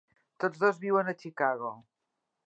[0.43, 1.69] Tots dos viuen a Chicago.